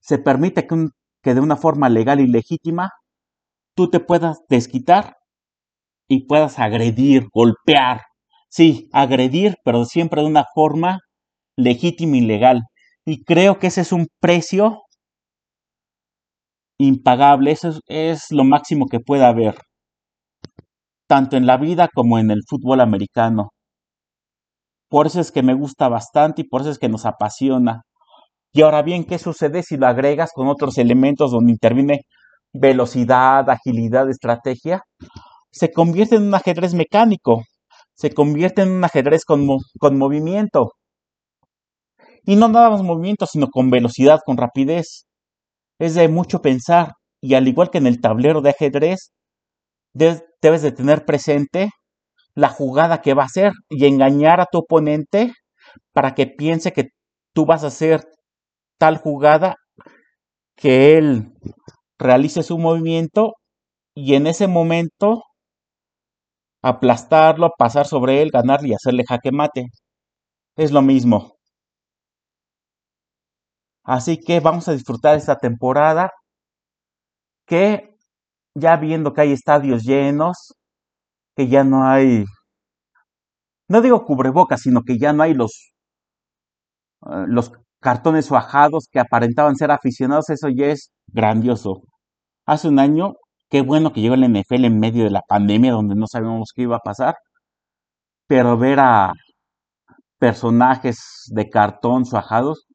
Se 0.00 0.18
permite 0.18 0.66
que, 0.66 0.88
que 1.22 1.34
de 1.34 1.40
una 1.40 1.56
forma 1.56 1.90
legal 1.90 2.20
y 2.20 2.26
legítima 2.26 2.90
tú 3.76 3.90
te 3.90 4.00
puedas 4.00 4.40
desquitar 4.48 5.16
y 6.08 6.26
puedas 6.26 6.58
agredir, 6.58 7.28
golpear. 7.34 8.00
Sí, 8.48 8.88
agredir, 8.92 9.56
pero 9.62 9.84
siempre 9.84 10.22
de 10.22 10.28
una 10.28 10.46
forma 10.54 11.00
legítima 11.54 12.16
y 12.16 12.22
legal. 12.22 12.62
Y 13.04 13.24
creo 13.24 13.58
que 13.58 13.66
ese 13.66 13.82
es 13.82 13.92
un 13.92 14.08
precio 14.20 14.82
impagable, 16.78 17.50
eso 17.52 17.80
es, 17.86 18.26
lo 18.30 18.44
máximo 18.44 18.86
que 18.86 19.00
puede 19.00 19.24
haber, 19.24 19.56
tanto 21.08 21.36
en 21.36 21.46
la 21.46 21.56
vida 21.56 21.88
como 21.92 22.18
en 22.18 22.30
el 22.30 22.42
fútbol 22.48 22.80
americano. 22.80 23.50
Por 24.90 25.06
eso 25.06 25.20
es 25.20 25.32
que 25.32 25.42
me 25.42 25.54
gusta 25.54 25.88
bastante 25.88 26.42
y 26.42 26.44
por 26.48 26.62
eso 26.62 26.70
es 26.70 26.78
que 26.78 26.88
nos 26.88 27.04
apasiona. 27.04 27.82
Y 28.52 28.62
ahora 28.62 28.82
bien, 28.82 29.04
¿qué 29.04 29.18
sucede 29.18 29.62
si 29.62 29.76
lo 29.76 29.86
agregas 29.86 30.30
con 30.34 30.48
otros 30.48 30.78
elementos 30.78 31.32
donde 31.32 31.52
interviene 31.52 32.02
velocidad, 32.52 33.48
agilidad, 33.50 34.08
estrategia? 34.10 34.82
Se 35.52 35.72
convierte 35.72 36.16
en 36.16 36.24
un 36.24 36.34
ajedrez 36.34 36.74
mecánico, 36.74 37.42
se 37.94 38.12
convierte 38.14 38.62
en 38.62 38.70
un 38.72 38.84
ajedrez 38.84 39.24
con, 39.24 39.46
con 39.78 39.98
movimiento. 39.98 40.72
Y 42.24 42.36
no 42.36 42.48
nada 42.48 42.70
más 42.70 42.82
movimiento, 42.82 43.26
sino 43.26 43.48
con 43.48 43.70
velocidad, 43.70 44.20
con 44.24 44.36
rapidez 44.36 45.07
es 45.78 45.94
de 45.94 46.08
mucho 46.08 46.40
pensar 46.42 46.92
y 47.20 47.34
al 47.34 47.48
igual 47.48 47.70
que 47.70 47.78
en 47.78 47.86
el 47.86 48.00
tablero 48.00 48.40
de 48.42 48.50
ajedrez, 48.50 49.12
debes 49.94 50.62
de 50.62 50.72
tener 50.72 51.04
presente 51.04 51.70
la 52.34 52.48
jugada 52.48 53.02
que 53.02 53.14
va 53.14 53.24
a 53.24 53.26
hacer 53.26 53.52
y 53.68 53.86
engañar 53.86 54.40
a 54.40 54.46
tu 54.50 54.58
oponente 54.58 55.32
para 55.92 56.14
que 56.14 56.26
piense 56.26 56.72
que 56.72 56.90
tú 57.34 57.46
vas 57.46 57.64
a 57.64 57.68
hacer 57.68 58.04
tal 58.78 58.98
jugada 58.98 59.56
que 60.56 60.98
él 60.98 61.32
realice 61.98 62.42
su 62.42 62.58
movimiento 62.58 63.34
y 63.94 64.14
en 64.14 64.26
ese 64.26 64.48
momento 64.48 65.22
aplastarlo, 66.62 67.50
pasar 67.58 67.86
sobre 67.86 68.22
él, 68.22 68.30
ganarle 68.30 68.68
y 68.68 68.74
hacerle 68.74 69.04
jaque 69.08 69.32
mate. 69.32 69.66
Es 70.56 70.72
lo 70.72 70.82
mismo. 70.82 71.37
Así 73.88 74.18
que 74.20 74.40
vamos 74.40 74.68
a 74.68 74.72
disfrutar 74.72 75.16
esta 75.16 75.36
temporada 75.38 76.10
que 77.46 77.96
ya 78.54 78.76
viendo 78.76 79.14
que 79.14 79.22
hay 79.22 79.32
estadios 79.32 79.82
llenos, 79.84 80.52
que 81.34 81.48
ya 81.48 81.64
no 81.64 81.84
hay, 81.88 82.26
no 83.68 83.80
digo 83.80 84.04
cubrebocas, 84.04 84.60
sino 84.60 84.82
que 84.82 84.98
ya 84.98 85.14
no 85.14 85.22
hay 85.22 85.32
los, 85.32 85.72
eh, 87.06 87.24
los 87.28 87.50
cartones 87.80 88.28
bajados 88.28 88.88
que 88.92 89.00
aparentaban 89.00 89.56
ser 89.56 89.70
aficionados, 89.70 90.28
eso 90.30 90.48
ya 90.50 90.66
es 90.66 90.90
grandioso. 91.06 91.80
Hace 92.46 92.68
un 92.68 92.80
año, 92.80 93.14
qué 93.48 93.62
bueno 93.62 93.94
que 93.94 94.02
llegó 94.02 94.16
el 94.16 94.24
NFL 94.24 94.66
en 94.66 94.80
medio 94.80 95.04
de 95.04 95.10
la 95.10 95.22
pandemia 95.26 95.72
donde 95.72 95.94
no 95.94 96.06
sabíamos 96.06 96.52
qué 96.54 96.62
iba 96.62 96.76
a 96.76 96.80
pasar, 96.80 97.14
pero 98.26 98.58
ver 98.58 98.80
a 98.80 99.14
personajes 100.18 100.98
de 101.30 101.48
cartón 101.48 102.04
suajados 102.04 102.67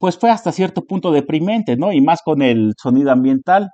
pues 0.00 0.18
fue 0.18 0.30
hasta 0.30 0.52
cierto 0.52 0.84
punto 0.86 1.12
deprimente, 1.12 1.76
¿no? 1.76 1.92
Y 1.92 2.00
más 2.00 2.22
con 2.24 2.42
el 2.42 2.74
sonido 2.78 3.12
ambiental. 3.12 3.70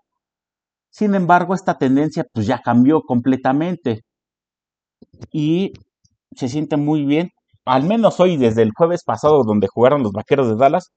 Sin 0.90 1.14
embargo, 1.14 1.54
esta 1.54 1.78
tendencia 1.78 2.24
pues 2.32 2.46
ya 2.46 2.60
cambió 2.60 3.02
completamente 3.02 4.02
y 5.32 5.72
se 6.34 6.48
siente 6.48 6.76
muy 6.76 7.04
bien, 7.06 7.30
al 7.64 7.84
menos 7.84 8.18
hoy 8.20 8.36
desde 8.36 8.62
el 8.62 8.72
jueves 8.76 9.04
pasado 9.04 9.44
donde 9.44 9.68
jugaron 9.68 10.02
los 10.02 10.12
Vaqueros 10.12 10.48
de 10.48 10.56
Dallas, 10.56 10.90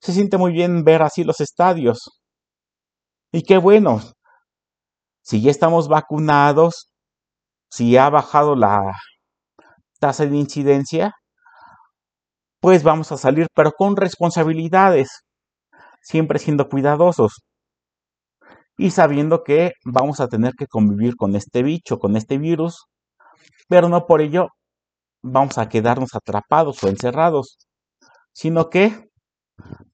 se 0.00 0.12
siente 0.12 0.36
muy 0.38 0.52
bien 0.52 0.84
ver 0.84 1.02
así 1.02 1.24
los 1.24 1.40
estadios. 1.40 2.20
Y 3.32 3.42
qué 3.44 3.58
bueno, 3.58 4.00
si 5.22 5.40
ya 5.42 5.50
estamos 5.50 5.88
vacunados, 5.88 6.90
si 7.70 7.96
ha 7.96 8.10
bajado 8.10 8.56
la 8.56 8.80
tasa 10.00 10.26
de 10.26 10.36
incidencia, 10.36 11.14
pues 12.66 12.82
vamos 12.82 13.12
a 13.12 13.16
salir, 13.16 13.46
pero 13.54 13.70
con 13.70 13.94
responsabilidades, 13.94 15.22
siempre 16.02 16.40
siendo 16.40 16.68
cuidadosos. 16.68 17.44
Y 18.76 18.90
sabiendo 18.90 19.44
que 19.44 19.74
vamos 19.84 20.18
a 20.18 20.26
tener 20.26 20.54
que 20.58 20.66
convivir 20.66 21.14
con 21.14 21.36
este 21.36 21.62
bicho, 21.62 22.00
con 22.00 22.16
este 22.16 22.38
virus, 22.38 22.86
pero 23.68 23.88
no 23.88 24.06
por 24.06 24.20
ello 24.20 24.48
vamos 25.22 25.58
a 25.58 25.68
quedarnos 25.68 26.16
atrapados 26.16 26.82
o 26.82 26.88
encerrados, 26.88 27.56
sino 28.32 28.68
que 28.68 29.10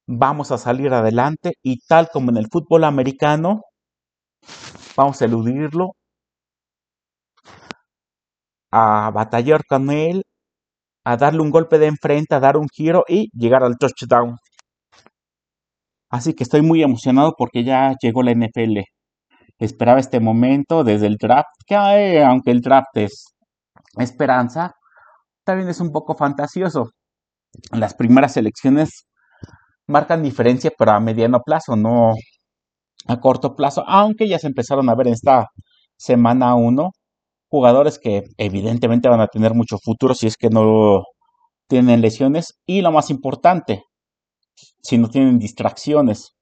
vamos 0.06 0.50
a 0.50 0.56
salir 0.56 0.94
adelante 0.94 1.52
y 1.62 1.78
tal 1.86 2.08
como 2.10 2.30
en 2.30 2.38
el 2.38 2.48
fútbol 2.50 2.84
americano, 2.84 3.64
vamos 4.96 5.20
a 5.20 5.26
eludirlo, 5.26 5.90
a 8.70 9.10
batallar 9.10 9.66
con 9.66 9.90
él 9.90 10.22
a 11.04 11.16
darle 11.16 11.40
un 11.42 11.50
golpe 11.50 11.78
de 11.78 11.86
enfrente, 11.86 12.34
a 12.34 12.40
dar 12.40 12.56
un 12.56 12.68
giro 12.68 13.04
y 13.08 13.28
llegar 13.36 13.62
al 13.64 13.76
touchdown. 13.78 14.36
Así 16.10 16.34
que 16.34 16.44
estoy 16.44 16.62
muy 16.62 16.82
emocionado 16.82 17.34
porque 17.36 17.64
ya 17.64 17.94
llegó 18.00 18.22
la 18.22 18.32
NFL. 18.32 18.80
Esperaba 19.58 20.00
este 20.00 20.20
momento 20.20 20.84
desde 20.84 21.06
el 21.06 21.16
draft, 21.16 21.48
que 21.66 21.76
aunque 22.22 22.50
el 22.50 22.60
draft 22.60 22.96
es 22.96 23.24
esperanza, 23.96 24.72
también 25.44 25.68
es 25.68 25.80
un 25.80 25.90
poco 25.92 26.14
fantasioso. 26.14 26.90
Las 27.72 27.94
primeras 27.94 28.36
elecciones 28.36 29.06
marcan 29.86 30.22
diferencia, 30.22 30.70
pero 30.76 30.92
a 30.92 31.00
mediano 31.00 31.40
plazo, 31.44 31.76
no 31.76 32.12
a 33.08 33.20
corto 33.20 33.54
plazo, 33.56 33.84
aunque 33.86 34.28
ya 34.28 34.38
se 34.38 34.46
empezaron 34.48 34.88
a 34.88 34.94
ver 34.94 35.08
en 35.08 35.14
esta 35.14 35.46
semana 35.96 36.54
1 36.54 36.90
jugadores 37.52 37.98
que 37.98 38.24
evidentemente 38.38 39.10
van 39.10 39.20
a 39.20 39.28
tener 39.28 39.54
mucho 39.54 39.76
futuro 39.78 40.14
si 40.14 40.26
es 40.26 40.36
que 40.38 40.48
no 40.48 41.04
tienen 41.68 42.00
lesiones 42.00 42.54
y 42.66 42.80
lo 42.80 42.92
más 42.92 43.10
importante, 43.10 43.84
si 44.82 44.98
no 44.98 45.08
tienen 45.10 45.38
distracciones. 45.38 46.32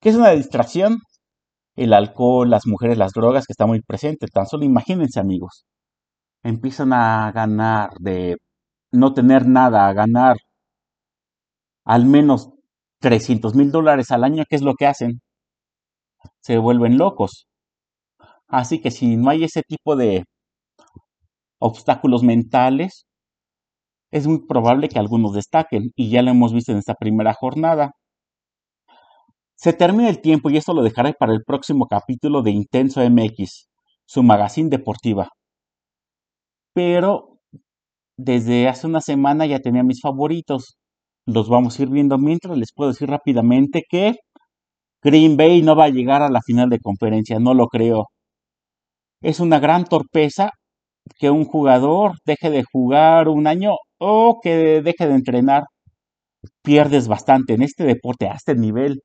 ¿Qué 0.00 0.10
es 0.10 0.16
una 0.16 0.30
distracción? 0.30 0.98
El 1.76 1.94
alcohol, 1.94 2.50
las 2.50 2.66
mujeres, 2.66 2.98
las 2.98 3.12
drogas 3.12 3.46
que 3.46 3.52
está 3.54 3.66
muy 3.66 3.80
presente. 3.82 4.26
Tan 4.28 4.46
solo 4.46 4.64
imagínense 4.64 5.20
amigos. 5.20 5.64
Empiezan 6.42 6.92
a 6.92 7.32
ganar 7.32 7.90
de 8.00 8.36
no 8.92 9.14
tener 9.14 9.46
nada, 9.48 9.88
a 9.88 9.94
ganar 9.94 10.36
al 11.84 12.04
menos 12.06 12.50
300 13.00 13.54
mil 13.54 13.70
dólares 13.72 14.10
al 14.10 14.24
año. 14.24 14.44
¿Qué 14.48 14.56
es 14.56 14.62
lo 14.62 14.74
que 14.74 14.86
hacen? 14.86 15.20
se 16.40 16.58
vuelven 16.58 16.98
locos. 16.98 17.46
Así 18.48 18.80
que 18.80 18.90
si 18.90 19.16
no 19.16 19.30
hay 19.30 19.44
ese 19.44 19.62
tipo 19.62 19.96
de 19.96 20.24
obstáculos 21.58 22.22
mentales, 22.22 23.06
es 24.10 24.26
muy 24.26 24.46
probable 24.46 24.88
que 24.88 24.98
algunos 24.98 25.34
destaquen, 25.34 25.90
y 25.94 26.10
ya 26.10 26.22
lo 26.22 26.30
hemos 26.30 26.52
visto 26.52 26.72
en 26.72 26.78
esta 26.78 26.94
primera 26.94 27.34
jornada. 27.34 27.92
Se 29.56 29.72
termina 29.72 30.08
el 30.08 30.20
tiempo 30.20 30.50
y 30.50 30.56
esto 30.56 30.72
lo 30.72 30.82
dejaré 30.82 31.14
para 31.18 31.32
el 31.32 31.42
próximo 31.44 31.86
capítulo 31.86 32.42
de 32.42 32.52
Intenso 32.52 33.00
MX, 33.02 33.68
su 34.06 34.22
magazine 34.22 34.70
deportiva. 34.70 35.28
Pero 36.72 37.38
desde 38.16 38.68
hace 38.68 38.86
una 38.86 39.00
semana 39.00 39.46
ya 39.46 39.60
tenía 39.60 39.82
mis 39.82 40.00
favoritos. 40.00 40.76
Los 41.26 41.48
vamos 41.48 41.78
a 41.78 41.82
ir 41.82 41.88
viendo 41.90 42.18
mientras 42.18 42.56
les 42.58 42.72
puedo 42.72 42.90
decir 42.90 43.08
rápidamente 43.10 43.82
que 43.88 44.14
Green 45.02 45.36
Bay 45.36 45.62
no 45.62 45.76
va 45.76 45.84
a 45.84 45.90
llegar 45.90 46.22
a 46.22 46.30
la 46.30 46.40
final 46.44 46.68
de 46.70 46.80
conferencia, 46.80 47.38
no 47.40 47.54
lo 47.54 47.68
creo. 47.68 48.06
Es 49.22 49.40
una 49.40 49.60
gran 49.60 49.84
torpeza 49.84 50.50
que 51.18 51.30
un 51.30 51.44
jugador 51.44 52.12
deje 52.24 52.50
de 52.50 52.64
jugar 52.70 53.28
un 53.28 53.46
año 53.46 53.76
o 53.98 54.40
que 54.42 54.82
deje 54.82 55.06
de 55.06 55.14
entrenar. 55.14 55.64
Pierdes 56.62 57.08
bastante 57.08 57.54
en 57.54 57.62
este 57.62 57.84
deporte 57.84 58.28
a 58.28 58.34
este 58.34 58.54
nivel. 58.54 59.00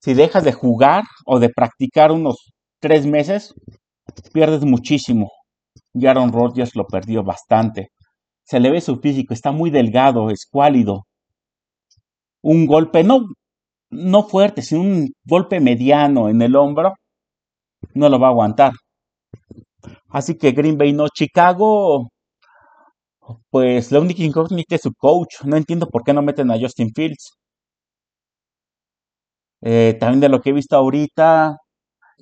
Si 0.00 0.14
dejas 0.14 0.44
de 0.44 0.52
jugar 0.52 1.04
o 1.26 1.38
de 1.40 1.48
practicar 1.50 2.12
unos 2.12 2.52
tres 2.80 3.06
meses, 3.06 3.54
pierdes 4.32 4.64
muchísimo. 4.64 5.30
Y 5.94 6.06
Aaron 6.06 6.32
Rodgers 6.32 6.76
lo 6.76 6.86
perdió 6.86 7.24
bastante. 7.24 7.90
Se 8.44 8.60
le 8.60 8.70
ve 8.70 8.80
su 8.80 8.98
físico, 8.98 9.34
está 9.34 9.52
muy 9.52 9.70
delgado, 9.70 10.30
escuálido. 10.30 11.04
Un 12.42 12.66
golpe, 12.66 13.04
no, 13.04 13.26
no 13.90 14.22
fuerte, 14.22 14.62
sino 14.62 14.80
un 14.82 15.08
golpe 15.24 15.60
mediano 15.60 16.28
en 16.28 16.40
el 16.42 16.56
hombro, 16.56 16.94
no 17.94 18.08
lo 18.08 18.18
va 18.18 18.28
a 18.28 18.30
aguantar. 18.30 18.72
Así 20.10 20.36
que 20.36 20.52
Green 20.52 20.78
Bay 20.78 20.92
no, 20.92 21.08
Chicago, 21.08 22.08
pues 23.50 23.92
la 23.92 24.00
única 24.00 24.22
incógnita 24.22 24.74
es 24.76 24.82
su 24.82 24.92
coach. 24.94 25.42
No 25.44 25.56
entiendo 25.56 25.88
por 25.88 26.04
qué 26.04 26.12
no 26.12 26.22
meten 26.22 26.50
a 26.50 26.58
Justin 26.58 26.90
Fields. 26.94 27.38
Eh, 29.60 29.96
también 29.98 30.20
de 30.20 30.28
lo 30.28 30.40
que 30.40 30.50
he 30.50 30.52
visto 30.52 30.76
ahorita, 30.76 31.56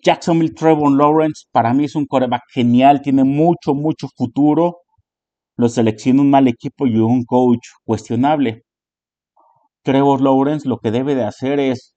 Jacksonville 0.03 0.55
Trevor 0.55 0.93
Lawrence 0.93 1.45
para 1.53 1.75
mí 1.75 1.85
es 1.85 1.95
un 1.95 2.07
coreback 2.07 2.43
genial, 2.53 3.03
tiene 3.03 3.25
mucho, 3.25 3.75
mucho 3.75 4.09
futuro. 4.17 4.79
Lo 5.57 5.69
selecciona 5.69 6.23
un 6.23 6.31
mal 6.31 6.49
equipo 6.49 6.87
y 6.87 6.99
un 6.99 7.25
coach 7.25 7.69
cuestionable. 7.85 8.65
Trevor 9.83 10.21
Lawrence 10.21 10.69
lo 10.69 10.79
que 10.79 10.91
debe 10.91 11.15
de 11.15 11.25
hacer 11.25 11.61
es 11.61 11.95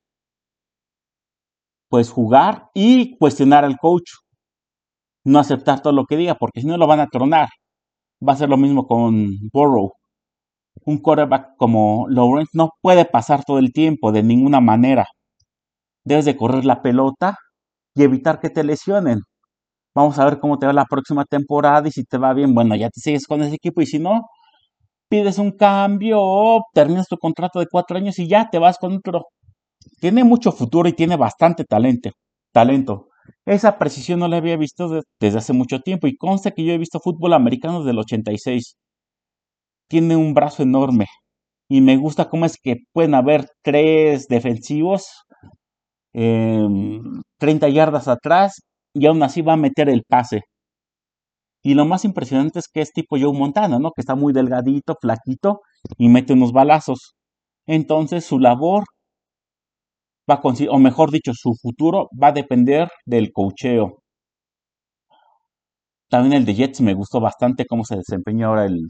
pues 1.89 2.09
jugar 2.09 2.69
y 2.73 3.17
cuestionar 3.17 3.65
al 3.65 3.77
coach 3.77 4.09
no 5.25 5.39
aceptar 5.39 5.81
todo 5.81 5.93
lo 5.93 6.05
que 6.05 6.17
diga, 6.17 6.35
porque 6.35 6.61
si 6.61 6.67
no 6.67 6.77
lo 6.77 6.87
van 6.87 6.99
a 7.01 7.07
tronar. 7.07 7.49
Va 8.27 8.33
a 8.33 8.37
ser 8.37 8.49
lo 8.49 8.57
mismo 8.57 8.87
con 8.87 9.27
Burrow. 9.53 9.93
Un 10.85 10.99
quarterback 10.99 11.55
como 11.57 12.07
Lawrence 12.09 12.51
no 12.53 12.71
puede 12.81 13.05
pasar 13.05 13.43
todo 13.45 13.59
el 13.59 13.71
tiempo 13.73 14.11
de 14.11 14.23
ninguna 14.23 14.61
manera. 14.61 15.05
Debes 16.05 16.25
de 16.25 16.35
correr 16.37 16.65
la 16.65 16.81
pelota 16.81 17.37
y 17.95 18.03
evitar 18.03 18.39
que 18.39 18.49
te 18.49 18.63
lesionen. 18.63 19.21
Vamos 19.95 20.19
a 20.19 20.25
ver 20.25 20.39
cómo 20.39 20.59
te 20.59 20.67
va 20.67 20.73
la 20.73 20.85
próxima 20.85 21.25
temporada 21.25 21.87
y 21.87 21.91
si 21.91 22.03
te 22.05 22.17
va 22.17 22.33
bien, 22.33 22.53
bueno, 22.55 22.75
ya 22.75 22.89
te 22.89 23.01
sigues 23.01 23.27
con 23.27 23.41
ese 23.43 23.55
equipo 23.55 23.81
y 23.81 23.87
si 23.87 23.99
no, 23.99 24.21
pides 25.09 25.39
un 25.39 25.51
cambio 25.53 26.19
terminas 26.73 27.07
tu 27.07 27.17
contrato 27.17 27.59
de 27.59 27.67
cuatro 27.71 27.97
años 27.97 28.19
y 28.19 28.27
ya 28.27 28.49
te 28.49 28.59
vas 28.59 28.77
con 28.79 28.95
otro. 28.97 29.25
Tiene 30.01 30.23
mucho 30.23 30.51
futuro 30.51 30.89
y 30.89 30.93
tiene 30.93 31.17
bastante 31.17 31.65
talento. 31.65 32.11
talento. 32.53 33.08
Esa 33.45 33.77
precisión 33.77 34.19
no 34.19 34.27
la 34.27 34.37
había 34.37 34.57
visto 34.57 35.01
desde 35.19 35.37
hace 35.37 35.53
mucho 35.53 35.79
tiempo 35.81 36.07
y 36.07 36.17
consta 36.17 36.51
que 36.51 36.63
yo 36.63 36.73
he 36.73 36.77
visto 36.77 36.99
fútbol 36.99 37.33
americano 37.33 37.79
desde 37.79 37.91
el 37.91 37.99
86. 37.99 38.75
Tiene 39.89 40.15
un 40.15 40.33
brazo 40.33 40.63
enorme 40.63 41.07
y 41.69 41.81
me 41.81 41.97
gusta 41.97 42.29
cómo 42.29 42.45
es 42.45 42.57
que 42.61 42.77
pueden 42.93 43.15
haber 43.15 43.47
tres 43.63 44.27
defensivos 44.27 45.07
30 46.13 47.67
em, 47.67 47.73
yardas 47.73 48.07
atrás 48.07 48.61
y 48.93 49.05
aún 49.05 49.21
así 49.23 49.41
va 49.41 49.53
a 49.53 49.57
meter 49.57 49.89
el 49.89 50.03
pase. 50.07 50.41
Y 51.63 51.73
lo 51.73 51.85
más 51.85 52.05
impresionante 52.05 52.59
es 52.59 52.67
que 52.67 52.81
es 52.81 52.91
tipo 52.93 53.17
Joe 53.19 53.33
Montana, 53.37 53.79
¿no? 53.79 53.91
Que 53.91 54.01
está 54.01 54.15
muy 54.15 54.33
delgadito, 54.33 54.95
flaquito 54.99 55.61
y 55.97 56.09
mete 56.09 56.33
unos 56.33 56.53
balazos. 56.53 57.15
Entonces 57.67 58.25
su 58.25 58.39
labor 58.39 58.85
o 60.69 60.79
mejor 60.79 61.11
dicho, 61.11 61.33
su 61.33 61.53
futuro 61.55 62.09
va 62.21 62.27
a 62.27 62.31
depender 62.31 62.89
del 63.05 63.31
cocheo. 63.33 63.99
También 66.07 66.33
el 66.33 66.45
de 66.45 66.53
Jets 66.53 66.81
me 66.81 66.93
gustó 66.93 67.19
bastante 67.19 67.65
cómo 67.65 67.83
se 67.83 67.95
desempeñó 67.95 68.47
ahora 68.49 68.65
el 68.65 68.89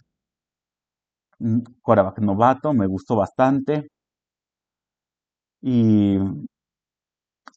quarterback 1.81 2.19
novato, 2.19 2.73
me 2.73 2.87
gustó 2.87 3.15
bastante. 3.15 3.87
Y 5.61 6.17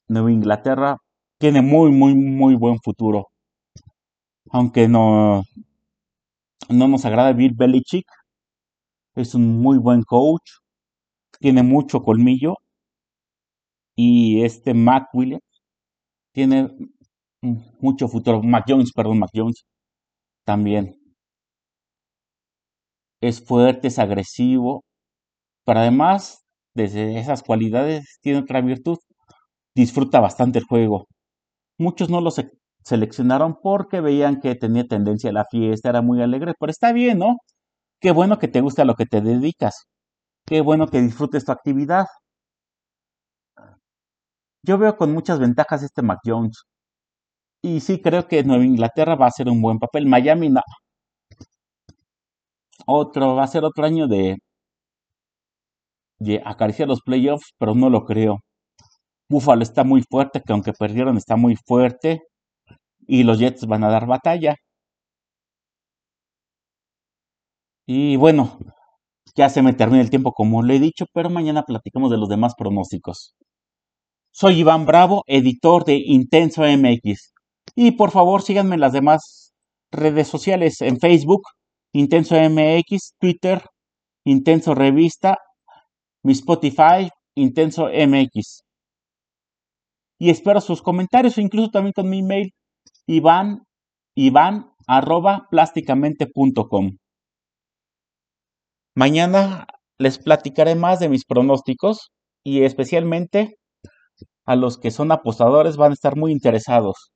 Nueva 0.06 0.30
Inglaterra 0.30 0.96
tiene 1.38 1.60
muy, 1.60 1.90
muy, 1.90 2.14
muy 2.14 2.54
buen 2.54 2.78
futuro. 2.78 3.26
Aunque 4.50 4.86
no, 4.88 5.42
no 6.68 6.88
nos 6.88 7.04
agrada 7.04 7.32
Bill 7.32 7.54
Belichick, 7.54 8.06
es 9.14 9.34
un 9.34 9.60
muy 9.60 9.78
buen 9.78 10.02
coach, 10.02 10.50
tiene 11.40 11.62
mucho 11.62 12.02
colmillo 12.02 12.56
y 13.96 14.42
este 14.44 14.74
Mac 14.74 15.08
Williams 15.14 15.42
tiene 16.32 16.70
mucho 17.80 18.08
futuro. 18.08 18.42
Mac 18.42 18.64
Jones, 18.68 18.92
perdón, 18.94 19.18
Mac 19.20 19.30
Jones 19.34 19.64
también. 20.44 20.96
Es 23.20 23.44
fuerte, 23.44 23.88
es 23.88 23.98
agresivo, 23.98 24.84
pero 25.66 25.80
además, 25.80 26.44
desde 26.74 27.18
esas 27.18 27.42
cualidades, 27.42 28.18
tiene 28.22 28.40
otra 28.40 28.60
virtud. 28.62 28.98
Disfruta 29.76 30.20
bastante 30.20 30.60
el 30.60 30.66
juego. 30.66 31.08
Muchos 31.78 32.10
no 32.10 32.20
lo 32.22 32.30
seleccionaron 32.84 33.58
porque 33.62 34.00
veían 34.00 34.40
que 34.40 34.54
tenía 34.56 34.86
tendencia 34.88 35.30
a 35.30 35.34
la 35.34 35.46
fiesta, 35.50 35.90
era 35.90 36.02
muy 36.02 36.22
alegre, 36.22 36.54
pero 36.60 36.70
está 36.70 36.92
bien, 36.92 37.18
¿no? 37.20 37.38
Qué 38.00 38.12
bueno 38.12 38.38
que 38.38 38.48
te 38.48 38.60
guste 38.62 38.82
a 38.82 38.86
lo 38.86 38.94
que 38.96 39.06
te 39.06 39.20
dedicas. 39.22 39.86
Qué 40.46 40.60
bueno 40.62 40.88
que 40.88 41.02
disfrutes 41.02 41.44
tu 41.46 41.52
actividad. 41.52 42.06
Yo 44.64 44.76
veo 44.78 44.96
con 44.96 45.12
muchas 45.12 45.38
ventajas 45.38 45.82
este 45.84 46.02
Mac 46.02 46.18
Jones. 46.24 46.64
Y 47.64 47.80
sí 47.80 48.00
creo 48.00 48.28
que 48.28 48.44
Nueva 48.44 48.64
Inglaterra 48.64 49.16
va 49.16 49.26
a 49.26 49.30
ser 49.32 49.48
un 49.48 49.60
buen 49.62 49.78
papel. 49.80 50.06
Miami 50.06 50.48
no. 50.50 50.60
Otro, 52.86 53.34
va 53.34 53.42
a 53.44 53.46
ser 53.48 53.64
otro 53.64 53.84
año 53.84 54.06
de, 54.06 54.36
de 56.18 56.40
acariciar 56.44 56.88
los 56.88 57.02
playoffs, 57.02 57.52
pero 57.58 57.74
no 57.74 57.90
lo 57.90 58.04
creo. 58.06 58.40
Buffalo 59.30 59.62
está 59.62 59.84
muy 59.84 60.02
fuerte, 60.10 60.42
que 60.42 60.52
aunque 60.52 60.72
perdieron 60.74 61.16
está 61.18 61.36
muy 61.36 61.56
fuerte. 61.56 62.22
Y 63.08 63.24
los 63.24 63.38
Jets 63.40 63.66
van 63.66 63.84
a 63.84 63.90
dar 63.90 64.06
batalla. 64.06 64.56
Y 67.86 68.16
bueno, 68.16 68.58
ya 69.36 69.48
se 69.50 69.62
me 69.62 69.72
termina 69.74 70.02
el 70.02 70.10
tiempo 70.10 70.32
como 70.32 70.62
le 70.62 70.76
he 70.76 70.80
dicho, 70.80 71.06
pero 71.14 71.30
mañana 71.30 71.64
platicamos 71.64 72.10
de 72.10 72.18
los 72.18 72.28
demás 72.28 72.54
pronósticos. 72.56 73.34
Soy 74.34 74.60
Iván 74.60 74.86
Bravo, 74.86 75.24
editor 75.26 75.84
de 75.84 75.96
Intenso 75.96 76.62
MX. 76.62 77.34
Y 77.74 77.92
por 77.92 78.10
favor 78.10 78.40
síganme 78.40 78.76
en 78.76 78.80
las 78.80 78.94
demás 78.94 79.52
redes 79.90 80.26
sociales, 80.26 80.80
en 80.80 80.98
Facebook, 80.98 81.42
Intenso 81.92 82.34
MX, 82.36 83.14
Twitter, 83.20 83.62
Intenso 84.24 84.74
Revista, 84.74 85.36
mi 86.22 86.32
Spotify, 86.32 87.10
Intenso 87.36 87.88
MX. 87.88 88.62
Y 90.18 90.30
espero 90.30 90.62
sus 90.62 90.80
comentarios 90.80 91.36
incluso 91.36 91.70
también 91.70 91.92
con 91.92 92.08
mi 92.08 92.20
email, 92.20 92.54
Iván, 93.06 93.64
Iván, 94.16 94.72
arroba 94.86 95.46
plásticamente.com. 95.50 96.96
Mañana 98.94 99.66
les 99.98 100.18
platicaré 100.18 100.74
más 100.74 101.00
de 101.00 101.10
mis 101.10 101.26
pronósticos 101.26 102.12
y 102.42 102.62
especialmente 102.62 103.58
a 104.46 104.56
los 104.56 104.78
que 104.78 104.90
son 104.90 105.12
apostadores 105.12 105.76
van 105.76 105.92
a 105.92 105.94
estar 105.94 106.16
muy 106.16 106.32
interesados. 106.32 107.12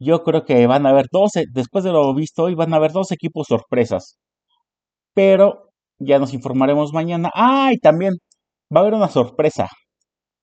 Yo 0.00 0.22
creo 0.24 0.44
que 0.44 0.66
van 0.66 0.86
a 0.86 0.90
haber 0.90 1.06
12, 1.10 1.46
después 1.52 1.84
de 1.84 1.92
lo 1.92 2.14
visto 2.14 2.44
hoy, 2.44 2.54
van 2.54 2.72
a 2.72 2.76
haber 2.76 2.92
dos 2.92 3.10
equipos 3.12 3.46
sorpresas. 3.48 4.18
Pero 5.14 5.70
ya 5.98 6.18
nos 6.18 6.34
informaremos 6.34 6.92
mañana. 6.92 7.30
Ah, 7.34 7.70
también 7.82 8.14
va 8.74 8.80
a 8.80 8.82
haber 8.82 8.94
una 8.94 9.08
sorpresa. 9.08 9.68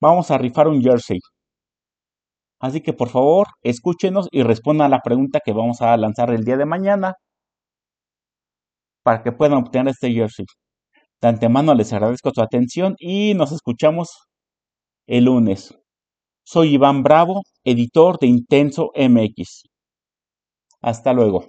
Vamos 0.00 0.30
a 0.30 0.38
rifar 0.38 0.68
un 0.68 0.82
jersey. 0.82 1.18
Así 2.60 2.80
que 2.82 2.92
por 2.92 3.08
favor, 3.08 3.46
escúchenos 3.62 4.28
y 4.30 4.42
respondan 4.42 4.86
a 4.86 4.96
la 4.96 5.00
pregunta 5.00 5.40
que 5.44 5.52
vamos 5.52 5.80
a 5.82 5.96
lanzar 5.96 6.30
el 6.30 6.44
día 6.44 6.56
de 6.56 6.66
mañana 6.66 7.14
para 9.02 9.22
que 9.22 9.32
puedan 9.32 9.58
obtener 9.58 9.88
este 9.88 10.12
jersey. 10.12 10.46
De 11.22 11.28
antemano 11.28 11.74
les 11.74 11.92
agradezco 11.92 12.30
su 12.34 12.42
atención 12.42 12.96
y 12.98 13.34
nos 13.34 13.52
escuchamos 13.52 14.25
el 15.06 15.24
lunes. 15.24 15.74
Soy 16.44 16.74
Iván 16.74 17.02
Bravo, 17.02 17.42
editor 17.64 18.18
de 18.18 18.28
Intenso 18.28 18.92
MX. 18.94 19.64
Hasta 20.80 21.12
luego. 21.12 21.46